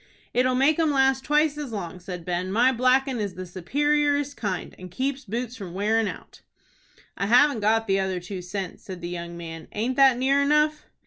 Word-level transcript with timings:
"It'll 0.33 0.55
make 0.55 0.79
'em 0.79 0.89
last 0.89 1.23
twice 1.23 1.59
as 1.59 1.71
long," 1.71 1.99
said 1.99 2.25
Ben. 2.25 2.51
"My 2.51 2.71
blackin' 2.71 3.19
is 3.19 3.35
the 3.35 3.45
superiorest 3.45 4.35
kind, 4.35 4.73
and 4.79 4.89
keeps 4.89 5.25
boots 5.25 5.55
from 5.55 5.75
wearin' 5.75 6.07
out." 6.07 6.41
"I 7.15 7.27
havn't 7.27 7.61
got 7.61 7.85
the 7.85 7.99
other 7.99 8.19
two 8.19 8.41
cents," 8.41 8.81
said 8.83 9.01
the 9.01 9.09
young 9.09 9.37
man. 9.37 9.67
"Aint 9.73 9.97
that 9.97 10.17
near 10.17 10.41
enough?" 10.41 10.85